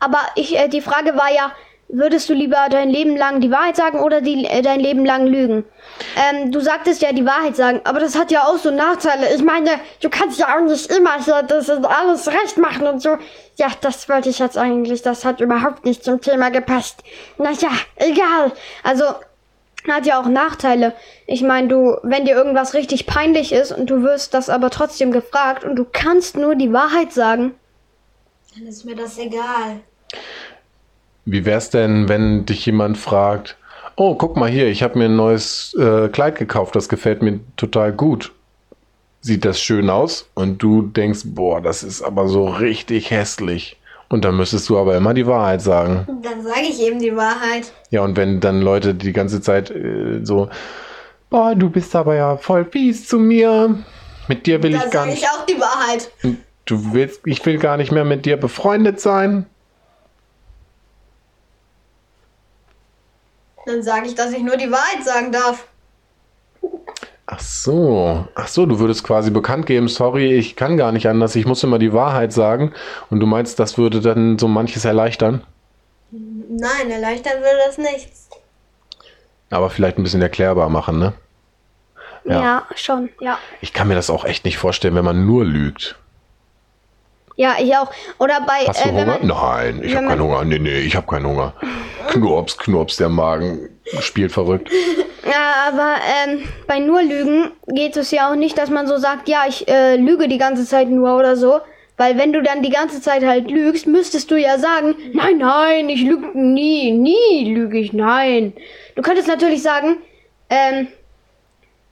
[0.00, 1.52] Aber ich, äh, die Frage war ja,
[1.88, 5.26] würdest du lieber dein Leben lang die Wahrheit sagen oder die, äh, dein Leben lang
[5.26, 5.64] lügen?
[6.16, 9.34] Ähm, du sagtest ja die Wahrheit sagen, aber das hat ja auch so Nachteile.
[9.34, 9.70] Ich meine,
[10.00, 13.16] du kannst ja auch nicht immer hier das ist alles recht machen und so.
[13.56, 15.02] Ja, das wollte ich jetzt eigentlich.
[15.02, 17.02] Das hat überhaupt nicht zum Thema gepasst.
[17.38, 18.52] Naja, egal.
[18.82, 19.04] Also,
[19.88, 20.94] hat ja auch Nachteile.
[21.26, 25.12] Ich meine, du, wenn dir irgendwas richtig peinlich ist und du wirst das aber trotzdem
[25.12, 27.54] gefragt und du kannst nur die Wahrheit sagen,
[28.54, 29.80] Dann ist mir das egal.
[31.26, 33.56] Wie wär's denn, wenn dich jemand fragt,
[33.96, 37.40] oh, guck mal hier, ich habe mir ein neues äh, Kleid gekauft, das gefällt mir
[37.56, 38.32] total gut.
[39.20, 40.28] Sieht das schön aus?
[40.34, 43.78] Und du denkst, boah, das ist aber so richtig hässlich.
[44.10, 46.06] Und dann müsstest du aber immer die Wahrheit sagen.
[46.22, 47.72] Dann sage ich eben die Wahrheit.
[47.90, 50.50] Ja, und wenn dann Leute die ganze Zeit äh, so,
[51.30, 53.82] boah, du bist aber ja voll fies zu mir.
[54.28, 55.22] Mit dir will Dann ich gar sage nicht.
[55.22, 56.10] ich auch die Wahrheit.
[56.66, 59.46] Du willst, ich will gar nicht mehr mit dir befreundet sein.
[63.66, 65.66] Dann sage ich, dass ich nur die Wahrheit sagen darf.
[67.26, 71.34] Ach so, ach so, du würdest quasi bekannt geben, sorry, ich kann gar nicht anders,
[71.36, 72.74] ich muss immer die Wahrheit sagen.
[73.08, 75.42] Und du meinst, das würde dann so manches erleichtern?
[76.10, 78.28] Nein, erleichtern würde das nichts.
[79.50, 81.14] Aber vielleicht ein bisschen erklärbar machen, ne?
[82.24, 82.66] ja, Ja.
[82.76, 83.38] schon, ja.
[83.62, 85.96] Ich kann mir das auch echt nicht vorstellen, wenn man nur lügt.
[87.36, 87.90] Ja, ich auch.
[88.18, 89.06] Oder bei, Hast du äh, Hunger?
[89.06, 90.44] man, Nein, ich habe keinen Hunger.
[90.44, 91.52] Nee, nee, ich habe keinen Hunger.
[92.08, 93.70] Knurps, knurps, der Magen
[94.00, 94.70] spielt verrückt.
[95.24, 99.28] ja, aber ähm, bei nur Lügen geht es ja auch nicht, dass man so sagt,
[99.28, 101.60] ja, ich äh, lüge die ganze Zeit nur oder so.
[101.96, 105.88] Weil wenn du dann die ganze Zeit halt lügst, müsstest du ja sagen, nein, nein,
[105.88, 108.52] ich lüge nie, nie lüge ich, nein.
[108.96, 109.98] Du könntest natürlich sagen,
[110.50, 110.88] ähm,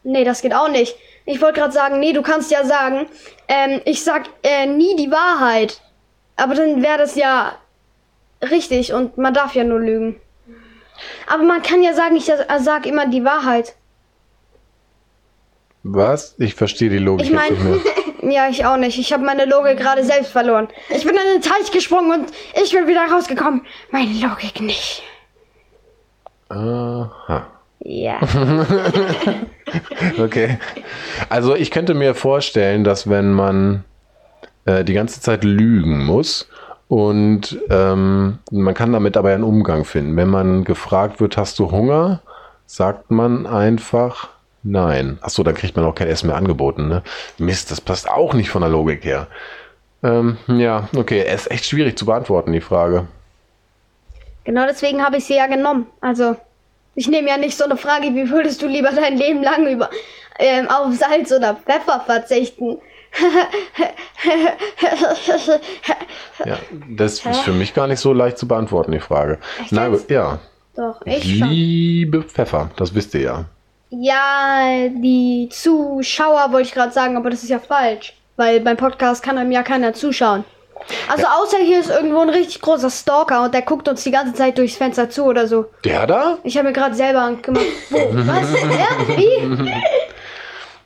[0.02, 0.96] nee, das geht auch nicht.
[1.24, 3.06] Ich wollte gerade sagen, nee, du kannst ja sagen,
[3.48, 5.80] ähm, ich sag äh, nie die Wahrheit.
[6.36, 7.52] Aber dann wäre das ja
[8.50, 10.20] richtig und man darf ja nur lügen.
[11.28, 13.74] Aber man kann ja sagen, ich sa- sag immer die Wahrheit.
[15.84, 16.34] Was?
[16.38, 17.78] Ich verstehe die Logik Ich jetzt nicht mehr.
[18.22, 18.98] meine, ja, ich auch nicht.
[18.98, 20.68] Ich habe meine Logik gerade selbst verloren.
[20.90, 22.32] Ich bin in den Teich gesprungen und
[22.62, 23.64] ich bin wieder rausgekommen.
[23.90, 25.02] Meine Logik nicht.
[26.48, 27.46] Aha.
[27.84, 28.20] Ja.
[30.18, 30.58] Okay.
[31.30, 33.84] Also ich könnte mir vorstellen, dass wenn man
[34.66, 36.48] äh, die ganze Zeit lügen muss
[36.88, 40.16] und ähm, man kann damit aber einen Umgang finden.
[40.16, 42.20] Wenn man gefragt wird, hast du Hunger,
[42.66, 44.28] sagt man einfach
[44.62, 45.18] nein.
[45.22, 46.88] Achso, dann kriegt man auch kein Essen mehr angeboten.
[46.88, 47.02] Ne?
[47.38, 49.28] Mist, das passt auch nicht von der Logik her.
[50.02, 53.06] Ähm, ja, okay, es ist echt schwierig zu beantworten, die Frage.
[54.44, 55.86] Genau deswegen habe ich sie ja genommen.
[56.00, 56.36] Also,
[56.94, 59.90] ich nehme ja nicht so eine Frage, wie würdest du lieber dein Leben lang über
[60.38, 62.78] ähm, auf Salz oder Pfeffer verzichten?
[66.44, 69.38] Ja, das ist für mich gar nicht so leicht zu beantworten, die Frage.
[69.60, 70.10] Echt Na jetzt?
[70.10, 70.38] ja.
[70.74, 71.48] Doch, Ich ich schon.
[71.48, 73.44] liebe Pfeffer, das wisst ihr ja.
[73.90, 78.14] Ja, die Zuschauer wollte ich gerade sagen, aber das ist ja falsch.
[78.36, 80.44] Weil beim Podcast kann einem ja keiner zuschauen.
[81.08, 84.34] Also außer hier ist irgendwo ein richtig großer Stalker und der guckt uns die ganze
[84.34, 85.66] Zeit durchs Fenster zu oder so.
[85.84, 86.38] Der da?
[86.44, 87.64] Ich habe mir gerade selber gemacht.
[87.90, 87.98] Wo?
[88.12, 88.52] Was?
[88.52, 89.16] Ja?
[89.16, 89.72] Wie?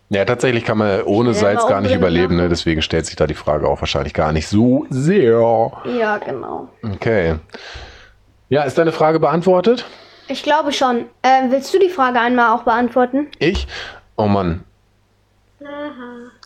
[0.09, 2.49] Ja, tatsächlich kann man ohne Salz gar nicht überleben, ne?
[2.49, 5.73] deswegen stellt sich da die Frage auch wahrscheinlich gar nicht so sehr.
[5.99, 6.69] Ja, genau.
[6.95, 7.37] Okay.
[8.49, 9.85] Ja, ist deine Frage beantwortet?
[10.29, 11.07] Ich glaube schon.
[11.25, 13.29] Ähm, willst du die Frage einmal auch beantworten?
[13.41, 13.67] Ich?
[14.17, 14.63] Oh Mann.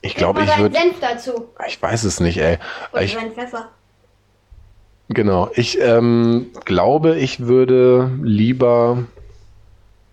[0.03, 0.77] Ich glaube, ich würde.
[0.77, 1.49] Senf dazu.
[1.67, 2.59] Ich weiß es nicht, ey.
[2.93, 3.69] Und Ich, Pfeffer.
[5.09, 5.51] genau.
[5.55, 9.05] Ich ähm, glaube, ich würde lieber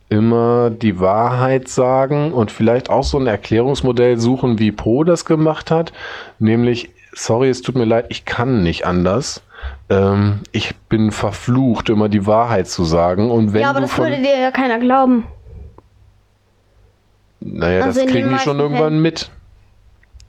[0.10, 5.70] immer die Wahrheit sagen und vielleicht auch so ein Erklärungsmodell suchen, wie Po das gemacht
[5.70, 5.92] hat.
[6.40, 9.42] Nämlich, sorry, es tut mir leid, ich kann nicht anders.
[9.90, 13.32] Ähm, ich bin verflucht, immer die Wahrheit zu sagen.
[13.32, 15.26] Und wenn ja, aber du das von, würde dir ja keiner glauben.
[17.40, 19.02] Naja, Also das kriegen die schon irgendwann Fällen.
[19.02, 19.30] mit.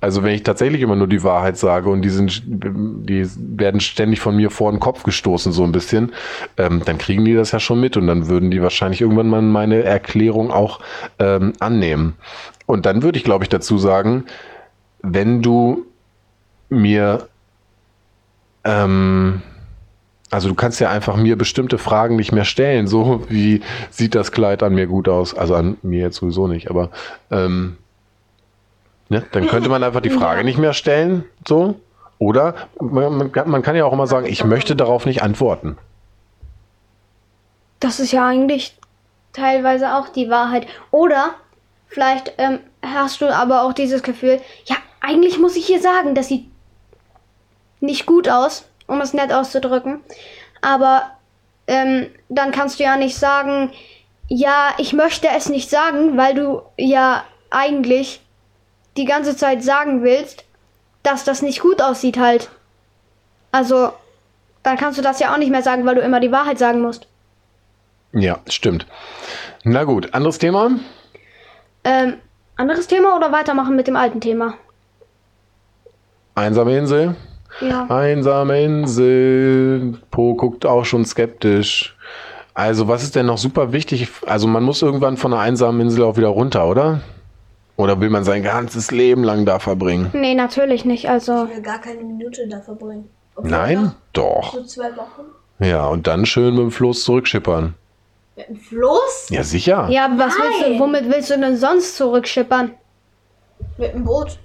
[0.00, 4.20] Also wenn ich tatsächlich immer nur die Wahrheit sage und die sind, die werden ständig
[4.20, 6.12] von mir vor den Kopf gestoßen, so ein bisschen,
[6.56, 9.42] ähm, dann kriegen die das ja schon mit und dann würden die wahrscheinlich irgendwann mal
[9.42, 10.78] meine Erklärung auch
[11.18, 12.14] ähm, annehmen.
[12.66, 14.24] Und dann würde ich, glaube ich, dazu sagen,
[15.02, 15.84] wenn du
[16.68, 17.26] mir
[18.62, 19.42] ähm,
[20.30, 24.32] also du kannst ja einfach mir bestimmte Fragen nicht mehr stellen, so wie sieht das
[24.32, 25.34] Kleid an mir gut aus?
[25.34, 26.90] Also an mir jetzt sowieso nicht, aber
[27.30, 27.78] ähm,
[29.08, 31.80] ne, dann könnte man einfach die Frage nicht mehr stellen, so.
[32.18, 35.78] Oder man, man, kann- ja auch immer sagen, ich möchte darauf nicht antworten.
[37.78, 38.76] Das ist ja eigentlich
[39.32, 40.66] teilweise auch die Wahrheit.
[40.90, 41.34] Oder
[41.86, 46.26] vielleicht ähm, hast du aber auch dieses Gefühl, ja, eigentlich muss ich hier sagen, das
[46.26, 46.46] sieht
[47.80, 50.00] nicht gut aus, um es nett auszudrücken.
[50.60, 51.12] Aber
[51.68, 53.70] ähm, dann kannst du ja nicht sagen,
[54.26, 58.20] ja, ich möchte es nicht sagen, weil du ja eigentlich
[58.96, 60.44] die ganze Zeit sagen willst,
[61.02, 62.50] dass das nicht gut aussieht halt.
[63.52, 63.92] Also,
[64.62, 66.82] dann kannst du das ja auch nicht mehr sagen, weil du immer die Wahrheit sagen
[66.82, 67.06] musst.
[68.12, 68.86] Ja, stimmt.
[69.64, 70.70] Na gut, anderes Thema?
[71.84, 72.14] Ähm,
[72.56, 74.54] anderes Thema oder weitermachen mit dem alten Thema?
[76.34, 77.16] Einsame Insel.
[77.60, 77.86] Ja.
[77.88, 79.98] Einsame Insel.
[80.10, 81.96] Po guckt auch schon skeptisch.
[82.54, 84.08] Also, was ist denn noch super wichtig?
[84.26, 87.00] Also, man muss irgendwann von einer einsamen Insel auch wieder runter, oder?
[87.76, 90.10] Oder will man sein ganzes Leben lang da verbringen?
[90.12, 91.08] Nee, natürlich nicht.
[91.08, 93.08] Also, Ich will gar keine Minute da verbringen.
[93.36, 93.92] Obwohl Nein?
[94.12, 94.52] Doch.
[94.54, 95.22] So zwei Wochen.
[95.60, 97.74] Ja, und dann schön mit dem Floß zurückschippern.
[98.36, 99.28] Mit dem Floß?
[99.30, 99.88] Ja, sicher.
[99.90, 100.80] ja, aber was willst du, Nein.
[100.80, 102.72] womit willst du denn sonst zurückschippern?
[103.76, 104.38] Mit dem Boot.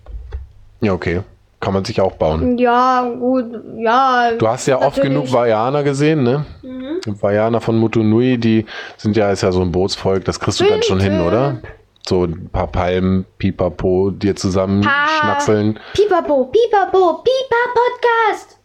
[0.81, 1.21] Ja, okay.
[1.63, 2.57] Kann man sich auch bauen.
[2.57, 3.45] Ja, gut,
[3.77, 4.31] ja.
[4.37, 5.09] Du hast ja oft Natürlich.
[5.17, 6.45] genug Vajana gesehen, ne?
[6.61, 6.99] Mhm.
[7.21, 8.65] Vajana von Mutunui, die
[8.97, 11.59] sind ja, ist ja so ein Bootsvolk, das kriegst du dann schon hin, oder?
[12.05, 15.07] So ein paar Palmen, Pipapo, dir zusammen Pa.
[15.07, 15.79] schnackseln.
[15.93, 18.57] Pipapo, Pipapo, Pipa Podcast.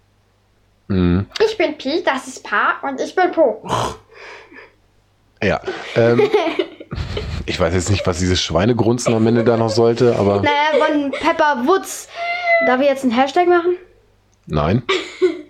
[0.88, 1.26] Mhm.
[1.48, 3.62] Ich bin Pi, das ist Pa und ich bin Po.
[5.40, 5.60] Ja.
[5.94, 6.20] Ähm,
[7.46, 11.12] ich weiß jetzt nicht, was dieses Schweinegrunzen am Ende da noch sollte, aber Naja, von
[11.12, 12.08] Pepper Woods.
[12.66, 13.76] Darf ich jetzt einen Hashtag machen?
[14.46, 14.82] nein.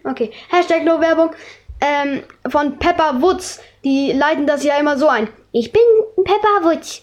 [0.05, 1.33] Okay, Hashtag No Werbung.
[1.83, 3.61] Ähm, von Pepper Woods.
[3.85, 5.29] Die leiten das ja immer so ein.
[5.53, 5.83] Ich bin
[6.25, 7.03] Pepper Woods.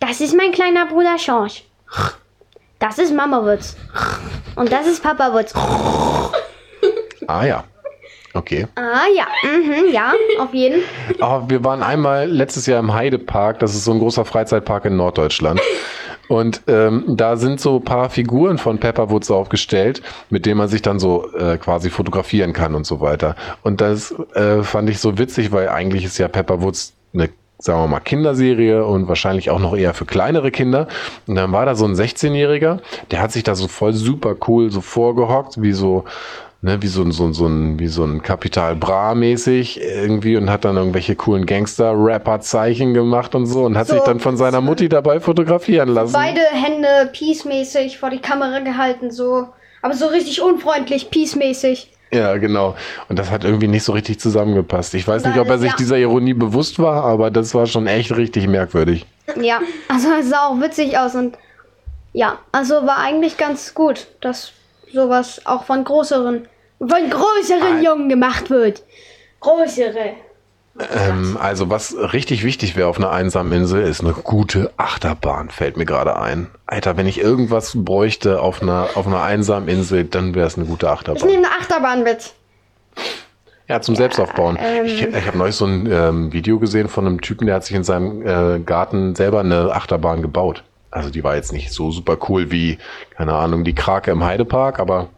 [0.00, 1.62] Das ist mein kleiner Bruder George.
[2.78, 3.74] Das ist Mama Woods.
[4.54, 5.54] Und das ist Papa Woods.
[7.26, 7.64] Ah ja.
[8.34, 8.66] Okay.
[8.76, 10.82] Ah ja, mhm, ja, auf jeden.
[11.20, 14.96] Aber wir waren einmal letztes Jahr im Heidepark, das ist so ein großer Freizeitpark in
[14.96, 15.60] Norddeutschland.
[16.30, 20.80] Und ähm, da sind so ein paar Figuren von Pepperwoods aufgestellt, mit denen man sich
[20.80, 23.34] dann so äh, quasi fotografieren kann und so weiter.
[23.64, 27.88] Und das äh, fand ich so witzig, weil eigentlich ist ja Pepperwoods eine, sagen wir
[27.88, 30.86] mal, Kinderserie und wahrscheinlich auch noch eher für kleinere Kinder.
[31.26, 32.78] Und dann war da so ein 16-Jähriger,
[33.10, 36.04] der hat sich da so voll super cool so vorgehockt, wie so
[36.62, 40.50] ne, wie so, ein- so, so ein, wie so ein Kapital Bra mäßig irgendwie und
[40.50, 43.94] hat dann irgendwelche coolen Gangster-Rapper-Zeichen gemacht und so und hat So.
[43.94, 46.12] sich dann von seiner Mutti dabei fotografieren lassen.
[46.12, 49.48] Beide Hände peacemäßig vor die Kamera gehalten, so.
[49.82, 51.90] Aber so richtig unfreundlich, peacemäßig.
[52.12, 52.74] Ja, genau.
[53.08, 54.94] Und das hat irgendwie nicht so richtig zusammengepasst.
[54.94, 55.76] Ich weiß nicht, Nein, ob er sich ja.
[55.78, 59.06] dieser Ironie bewusst war, aber das war schon echt richtig merkwürdig.
[59.40, 61.38] Ja, also es sah auch witzig aus und
[62.12, 64.50] ja, also war eigentlich ganz gut, dass
[64.92, 66.48] sowas auch von größeren,
[66.78, 67.82] von größeren Ah.
[67.82, 68.82] Jungen gemacht wird.
[69.40, 70.14] Größere.
[70.94, 75.76] Ähm, also was richtig wichtig wäre auf einer einsamen Insel, ist eine gute Achterbahn, fällt
[75.76, 76.46] mir gerade ein.
[76.66, 80.66] Alter, wenn ich irgendwas bräuchte auf einer, auf einer einsamen Insel, dann wäre es eine
[80.66, 81.26] gute Ich Achterbahn.
[81.28, 82.32] nehme eine Achterbahn mit.
[83.68, 84.58] Ja, zum Selbstaufbauen.
[84.60, 87.64] ähm, ich ich habe neulich so ein ähm, Video gesehen von einem Typen, der hat
[87.64, 90.64] sich in seinem äh, Garten selber eine Achterbahn gebaut.
[90.90, 92.78] Also die war jetzt nicht so super cool wie,
[93.16, 95.08] keine Ahnung, die Krake im Heidepark, aber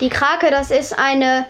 [0.00, 1.46] Die Krake, das ist eine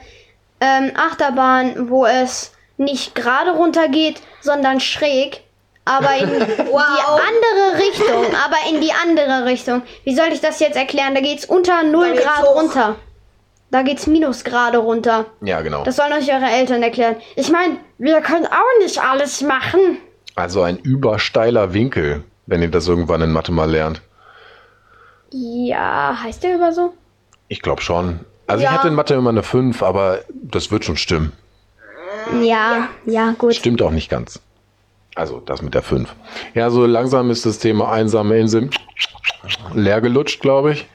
[0.60, 5.42] ähm, Achterbahn, wo es nicht gerade runter geht, sondern schräg.
[5.84, 8.24] Aber in die andere Richtung.
[8.44, 9.82] Aber in die andere Richtung.
[10.02, 11.14] Wie soll ich das jetzt erklären?
[11.14, 12.56] Da geht's unter 0 geht's Grad hoch.
[12.60, 12.96] runter.
[13.70, 15.26] Da geht's Minusgrade runter.
[15.42, 15.84] Ja, genau.
[15.84, 17.16] Das sollen euch eure Eltern erklären.
[17.36, 19.98] Ich meine, wir können auch nicht alles machen.
[20.34, 24.00] Also ein übersteiler Winkel, wenn ihr das irgendwann in Mathe mal lernt.
[25.32, 26.94] Ja, heißt der über so?
[27.48, 28.20] Ich glaube schon.
[28.46, 28.70] Also Ja.
[28.70, 31.32] ich hatte in Mathe immer eine 5, aber das wird schon stimmen.
[32.42, 33.54] Ja, ja, gut.
[33.54, 34.40] Stimmt auch nicht ganz.
[35.14, 36.14] Also das mit der 5.
[36.54, 38.70] Ja, so langsam ist das Thema einsame Insel
[39.74, 40.86] leer gelutscht, glaube ich.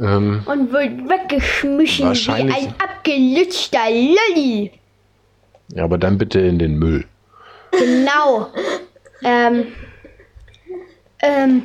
[0.00, 4.72] Ähm, Und wird weggeschmissen Wahrscheinlich- wie ein abgelutschter Lolli.
[5.74, 7.04] ja, aber dann bitte in den Müll.
[7.72, 8.48] Genau.
[9.24, 9.66] ähm.
[11.22, 11.64] Ähm.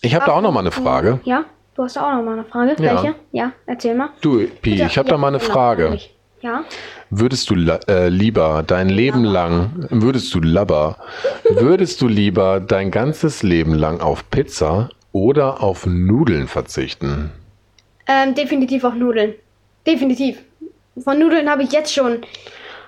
[0.00, 1.20] Ich habe da auch noch mal eine Frage.
[1.24, 2.76] Ja, du hast auch noch mal eine Frage.
[2.78, 3.02] Ja.
[3.02, 3.14] Welche?
[3.32, 4.10] Ja, erzähl mal.
[4.20, 5.98] Du, Pi, ich habe da mal eine genau, Frage.
[6.40, 6.64] Ja.
[7.10, 7.54] Würdest du
[7.88, 10.98] äh, lieber dein Leben lang, würdest du labber,
[11.48, 17.32] würdest du lieber dein ganzes Leben lang auf Pizza oder auf Nudeln verzichten?
[18.06, 19.34] Ähm, definitiv auch Nudeln.
[19.86, 20.38] Definitiv.
[21.02, 22.18] Von Nudeln habe ich jetzt schon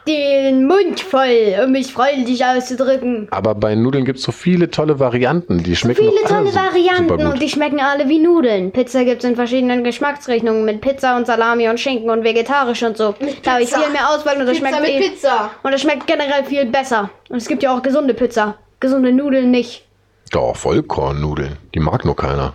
[0.07, 3.29] den Mund voll, um mich freundlich auszudrücken.
[3.31, 6.55] Aber bei Nudeln gibt es so viele tolle Varianten, die schmecken Viele doch alle tolle
[6.55, 8.73] Varianten und die schmecken alle wie Nudeln.
[8.73, 13.15] Pizza gibt's in verschiedenen Geschmacksrichtungen mit Pizza und Salami und Schinken und vegetarisch und so.
[13.43, 15.51] Da habe ich viel mehr Auswahl und das Pizza schmeckt mit eh- Pizza.
[15.63, 17.11] Und es schmeckt generell viel besser.
[17.29, 18.57] Und es gibt ja auch gesunde Pizza.
[18.81, 19.85] Gesunde Nudeln nicht.
[20.33, 22.55] Doch, Vollkornnudeln, die mag nur keiner.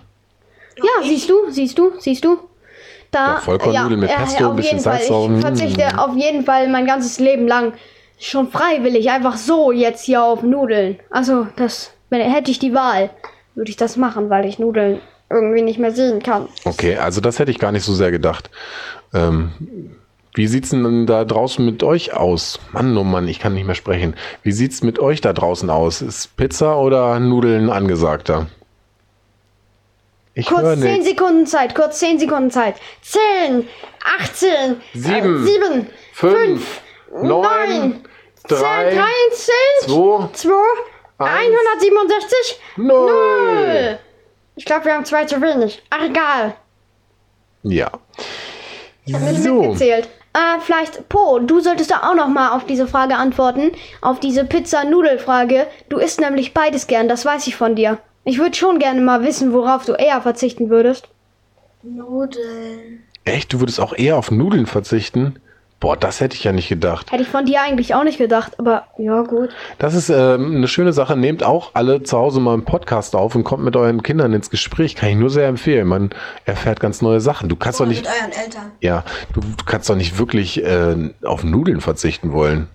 [0.78, 2.38] Ja, siehst du, siehst du, siehst du.
[3.10, 4.98] Da, Doch, Vollkornnudeln mit Pesto, ein auf bisschen jeden Fall.
[4.98, 5.30] Salz drauf.
[5.34, 7.72] Ich verzichte auf jeden Fall mein ganzes Leben lang
[8.18, 10.98] schon freiwillig einfach so jetzt hier auf Nudeln.
[11.10, 13.10] Also, das, wenn hätte ich die Wahl,
[13.54, 16.48] würde ich das machen, weil ich Nudeln irgendwie nicht mehr sehen kann.
[16.64, 18.50] Okay, also das hätte ich gar nicht so sehr gedacht.
[19.12, 19.52] Ähm,
[20.34, 22.60] wie sieht's denn da draußen mit euch aus?
[22.72, 24.14] Mann, oh Mann, ich kann nicht mehr sprechen.
[24.42, 26.02] Wie sieht's mit euch da draußen aus?
[26.02, 28.46] Ist Pizza oder Nudeln angesagter?
[30.38, 31.06] Ich Kurz 10 nichts.
[31.08, 32.74] Sekunden Zeit, kurz 10 Sekunden Zeit.
[33.00, 33.66] 10,
[34.20, 36.82] 18, Sieben, 7, Fünf,
[37.22, 38.04] neun, 10,
[38.46, 39.00] drei, 13,
[39.80, 40.52] zwei, 2,
[41.24, 43.06] eins, 167, null.
[43.06, 43.98] 0.
[44.56, 45.82] Ich glaube, wir haben zwei zu wenig.
[45.88, 46.54] Ach, egal.
[47.62, 47.90] Ja.
[49.06, 50.06] Nicht So, mitgezählt.
[50.34, 53.72] Äh, vielleicht, Po, du solltest da auch noch mal auf diese Frage antworten.
[54.02, 55.66] Auf diese Pizza-Nudel-Frage.
[55.88, 57.98] Du isst nämlich beides gern, das weiß ich von dir.
[58.28, 61.08] Ich würde schon gerne mal wissen, worauf du eher verzichten würdest.
[61.84, 63.04] Nudeln.
[63.24, 65.36] echt, du würdest auch eher auf Nudeln verzichten?
[65.78, 67.12] Boah, das hätte ich ja nicht gedacht.
[67.12, 69.50] Hätte ich von dir eigentlich auch nicht gedacht, aber ja, gut.
[69.78, 71.16] Das ist ähm, eine schöne Sache.
[71.16, 74.50] Nehmt auch alle zu Hause mal einen Podcast auf und kommt mit euren Kindern ins
[74.50, 74.96] Gespräch.
[74.96, 75.86] Kann ich nur sehr empfehlen.
[75.86, 76.10] Man
[76.46, 77.48] erfährt ganz neue Sachen.
[77.48, 78.72] Du kannst doch nicht, Mit euren Eltern.
[78.80, 82.68] ja, du, du kannst doch nicht wirklich äh, auf Nudeln verzichten wollen.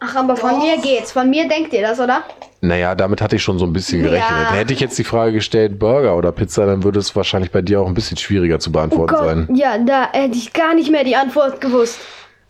[0.00, 0.62] Ach, aber von Doch.
[0.62, 1.12] mir geht's.
[1.12, 2.22] Von mir denkt ihr das, oder?
[2.62, 4.08] Naja, damit hatte ich schon so ein bisschen Ja.
[4.10, 4.52] gerechnet.
[4.52, 7.80] Hätte ich jetzt die Frage gestellt, Burger oder Pizza, dann würde es wahrscheinlich bei dir
[7.80, 9.48] auch ein bisschen schwieriger zu Oh beantworten Gott, sein.
[9.54, 11.98] ja, da hätte ich gar nicht mehr die Antwort gewusst.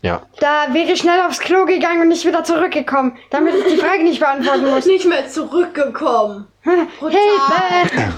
[0.01, 0.21] Ja.
[0.39, 4.03] Da wäre ich schnell aufs Klo gegangen und nicht wieder zurückgekommen, damit ich die Frage
[4.03, 4.85] nicht beantworten muss.
[4.87, 6.47] Nicht mehr zurückgekommen.
[6.61, 8.13] Hilfe!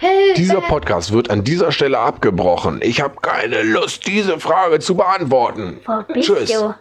[0.00, 0.34] Hilfe!
[0.36, 2.80] Dieser Podcast wird an dieser Stelle abgebrochen.
[2.82, 5.80] Ich habe keine Lust, diese Frage zu beantworten.
[5.86, 6.50] Wo bist Tschüss.
[6.52, 6.74] du?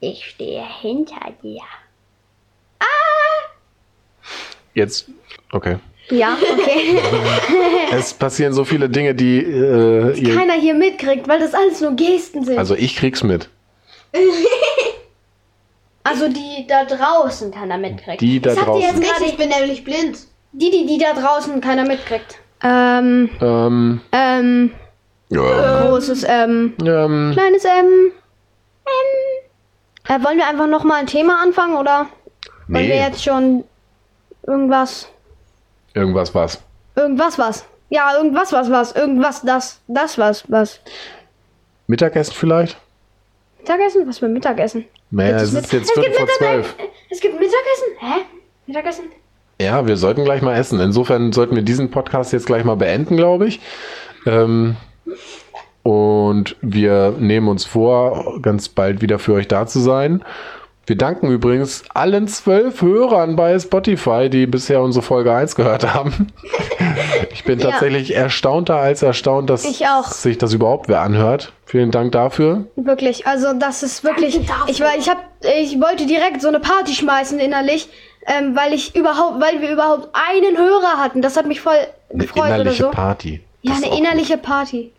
[0.00, 1.62] Ich stehe hinter dir.
[4.74, 5.08] Jetzt,
[5.52, 5.76] okay.
[6.10, 6.98] Ja, okay.
[7.92, 11.92] Es passieren so viele Dinge, die äh, ihr, Keiner hier mitkriegt, weil das alles nur
[11.92, 12.58] Gesten sind.
[12.58, 13.48] Also, also ich krieg's mit.
[16.28, 18.20] die da draußen keiner mitkriegt.
[18.20, 18.82] Die da draußen.
[18.82, 20.18] jetzt Nicht, gerade ich bin nämlich blind.
[20.52, 22.38] die, die, die da draußen keiner mitkriegt.
[22.62, 24.72] Ähm, Ähm, ähm,
[25.30, 28.12] ja, großes M, ähm, kleines M, M.
[30.10, 32.06] Äh, wollen wir einfach nochmal ein Thema anfangen oder
[32.66, 33.62] wollen wir nee, jetzt schon
[34.44, 35.08] irgendwas,
[35.94, 36.60] irgendwas was.
[36.96, 37.64] irgendwas was?
[37.90, 40.80] Ja, irgendwas was was, irgendwas das, das was, was.
[41.86, 42.76] Mittagessen vielleicht?
[43.58, 44.08] Mittagessen?
[44.08, 44.84] Was für Mittagessen?
[45.12, 46.74] Naja, es ist jetzt es vor zwölf.
[47.08, 47.86] Es gibt Mittagessen?
[48.00, 48.20] Hä?
[48.66, 49.04] Mittagessen?
[49.60, 50.80] Ja, wir sollten gleich mal essen.
[50.80, 53.60] Insofern sollten wir diesen Podcast jetzt gleich mal beenden, glaube ich.
[54.26, 54.76] Ähm,
[55.90, 60.22] und wir nehmen uns vor, ganz bald wieder für euch da zu sein.
[60.86, 66.28] Wir danken übrigens allen zwölf Hörern bei Spotify, die bisher unsere Folge 1 gehört haben.
[67.32, 67.70] Ich bin Ja.
[67.70, 70.04] tatsächlich erstaunter als erstaunt, dass Ich auch.
[70.06, 71.52] sich das überhaupt wer anhört.
[71.64, 72.64] Vielen Dank dafür.
[72.76, 74.40] Wirklich, also das ist wirklich.
[74.66, 75.18] Ich war, ich hab,
[75.60, 77.88] ich wollte direkt so eine Party schmeißen innerlich,
[78.26, 81.22] ähm, weil ich überhaupt, weil wir überhaupt einen Hörer hatten.
[81.22, 81.74] Das hat mich voll
[82.10, 82.90] Eine gefreut oder innerliche so.
[82.90, 83.40] Party.
[83.62, 84.92] ja, Das ist eine innerliche Party.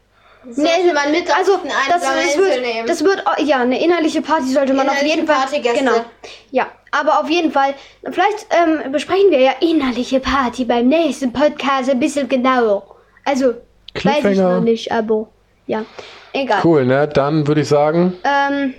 [0.49, 2.87] Sollte man mit auf also das, das, wird, nehmen.
[2.87, 5.79] das wird oh, ja eine innerliche Party sollte man auf Innerliche jeden Fall Partygäste.
[5.79, 6.05] genau.
[6.49, 7.73] Ja aber auf jeden Fall
[8.11, 12.83] vielleicht ähm, besprechen wir ja innerliche Party beim nächsten Podcast ein bisschen genauer.
[13.25, 13.53] Also
[14.03, 15.27] weiß ich noch nicht aber
[15.67, 15.85] ja
[16.33, 16.61] egal.
[16.63, 17.07] Cool, ne?
[17.07, 18.73] Dann würde ich sagen, ähm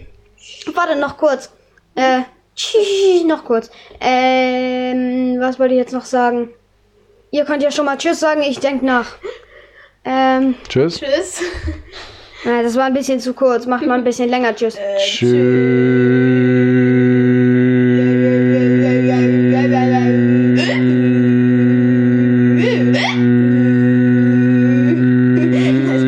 [0.74, 1.50] warte noch kurz.
[1.94, 2.20] Äh
[2.54, 3.70] tschüss, noch kurz.
[4.00, 6.50] Ähm was wollte ich jetzt noch sagen?
[7.30, 9.06] Ihr könnt ja schon mal tschüss sagen ich denk nach
[10.04, 10.98] ähm tschüss.
[11.00, 11.40] Tschüss.
[12.44, 15.32] na, das war ein bisschen zu kurz macht mal ein bisschen länger tschüss Tschüss.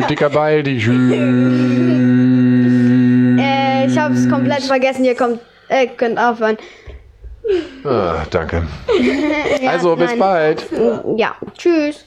[0.09, 0.77] Dicker Baldi.
[3.39, 5.03] Äh, ich hab's komplett vergessen.
[5.03, 6.57] Ihr kommt, äh, könnt aufhören.
[7.83, 8.63] Ah, danke.
[9.61, 10.19] Ja, Also, bis nein.
[10.19, 10.65] bald.
[11.17, 11.97] Ja, tschüss.
[11.97, 12.05] Tschüss.